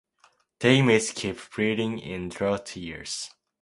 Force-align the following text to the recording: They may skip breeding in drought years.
They 0.61 0.81
may 0.81 0.97
skip 0.97 1.37
breeding 1.53 1.99
in 1.99 2.29
drought 2.29 2.75
years. 2.75 3.29